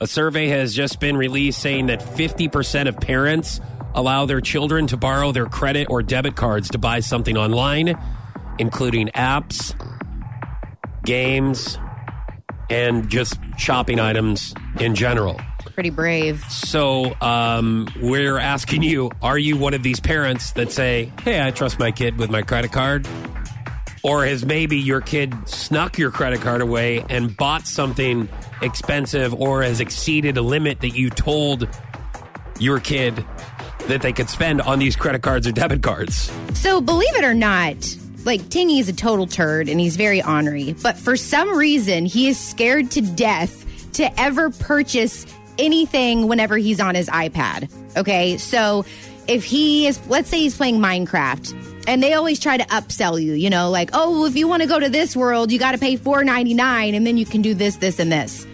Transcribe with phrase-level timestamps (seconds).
[0.00, 3.60] A survey has just been released saying that 50% of parents
[3.96, 8.00] allow their children to borrow their credit or debit cards to buy something online,
[8.60, 9.74] including apps,
[11.04, 11.80] games,
[12.70, 15.40] and just shopping items in general.
[15.74, 16.44] Pretty brave.
[16.48, 21.50] So um, we're asking you: Are you one of these parents that say, "Hey, I
[21.50, 23.08] trust my kid with my credit card,"
[24.02, 28.28] or has maybe your kid snuck your credit card away and bought something
[28.62, 31.68] expensive, or has exceeded a limit that you told
[32.58, 33.24] your kid
[33.86, 36.30] that they could spend on these credit cards or debit cards?
[36.54, 37.76] So, believe it or not,
[38.24, 42.28] like Tingy is a total turd and he's very ornery, but for some reason, he
[42.28, 45.26] is scared to death to ever purchase
[45.58, 47.70] anything whenever he's on his iPad.
[47.96, 48.36] Okay.
[48.36, 48.84] So,
[49.28, 53.34] if he is, let's say he's playing Minecraft and they always try to upsell you,
[53.34, 55.78] you know, like, oh, if you want to go to this world, you got to
[55.78, 58.46] pay four ninety nine, and then you can do this, this, and this.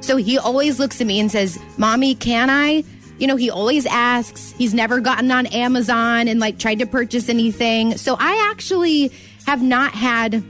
[0.00, 2.84] So he always looks at me and says, Mommy, can I?
[3.18, 4.52] You know, he always asks.
[4.52, 7.98] He's never gotten on Amazon and like tried to purchase anything.
[7.98, 9.12] So I actually
[9.46, 10.42] have not had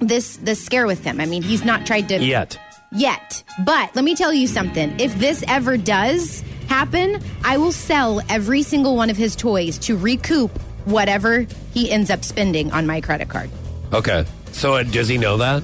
[0.00, 1.20] this this scare with him.
[1.20, 2.58] I mean, he's not tried to Yet.
[2.92, 3.42] yet.
[3.64, 4.98] But let me tell you something.
[4.98, 9.96] If this ever does happen, I will sell every single one of his toys to
[9.96, 10.50] recoup
[10.84, 13.50] whatever he ends up spending on my credit card.
[13.92, 14.24] Okay.
[14.52, 15.62] So uh, does he know that?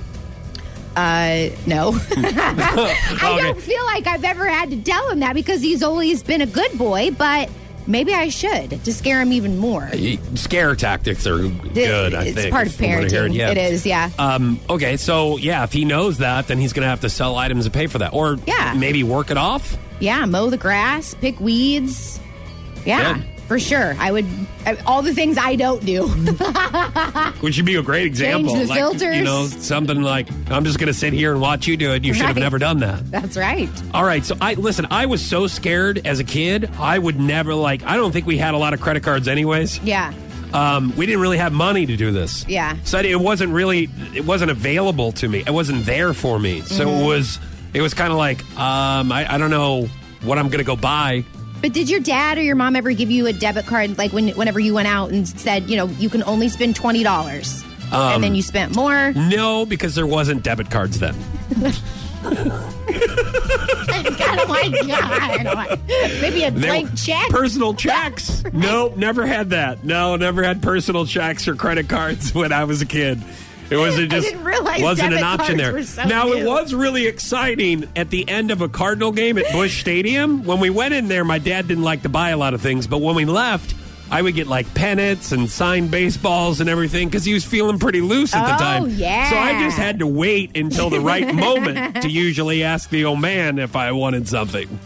[0.96, 1.92] Uh, no.
[2.16, 3.42] I Okay.
[3.42, 6.46] don't feel like I've ever had to tell him that because he's always been a
[6.46, 7.50] good boy, but
[7.86, 9.90] maybe I should to scare him even more.
[10.34, 12.14] Scare tactics are good.
[12.14, 12.28] I think.
[12.28, 13.34] it's think part of heard, parenting.
[13.34, 13.50] yeah.
[13.50, 14.10] It is, yeah.
[14.18, 17.36] Um, okay, so yeah, if he knows that, then he's going to have to sell
[17.36, 18.74] items to pay for that, or Yeah.
[18.74, 19.76] maybe work it off.
[20.00, 22.20] yeah, mow the grass, pick weeds.
[22.84, 23.24] Yeah, Good.
[23.46, 23.94] For sure.
[23.98, 24.26] I would,
[24.66, 26.06] I- all the things I don't do.
[27.40, 28.52] Which would be a great example.
[28.54, 29.16] Change the like, filters.
[29.16, 32.04] You know, something like I'm just going to sit here and watch you do it.
[32.04, 33.10] You should have never done that.
[33.10, 33.68] That's right.
[33.92, 34.86] All right, so I listen.
[34.90, 36.70] I was so scared as a kid.
[36.78, 37.82] I would never like.
[37.84, 39.78] I don't think we had a lot of credit cards, anyways.
[39.80, 40.12] Yeah.
[40.52, 42.46] Um, we didn't really have money to do this.
[42.48, 42.76] Yeah.
[42.84, 43.88] So it wasn't really.
[44.14, 45.40] It wasn't available to me.
[45.46, 46.60] It wasn't there for me.
[46.62, 47.02] So Mm-hmm.
[47.02, 47.38] it was.
[47.74, 48.40] It was kind of like.
[48.58, 49.86] Um, I, I don't know
[50.22, 51.24] what I'm going to go buy.
[51.64, 54.28] But did your dad or your mom ever give you a debit card, like when,
[54.32, 58.16] whenever you went out and said, you know, you can only spend twenty dollars, Um,
[58.16, 59.14] and then you spent more?
[59.14, 61.14] No, because there wasn't debit cards then.
[64.18, 65.80] God, oh my God!
[66.20, 67.30] Maybe a blank check.
[67.30, 68.44] Personal checks.
[68.52, 69.84] Nope, never had that.
[69.84, 73.22] No, never had personal checks or credit cards when I was a kid.
[73.74, 75.82] It wasn't I didn't realize wasn't an option there.
[75.82, 79.80] so now it was really exciting at the end of a Cardinal game at Busch
[79.80, 80.44] Stadium.
[80.44, 82.86] When we went in there, my dad didn't like to buy a lot of things,
[82.86, 83.74] but when we left,
[84.10, 88.00] I would get like pennants and signed baseballs and everything because he was feeling pretty
[88.02, 88.88] loose at the Oh, time.
[88.90, 89.30] yeah.
[89.30, 93.20] So I just had to wait until the right moment to usually ask the old
[93.20, 94.78] man if I wanted something.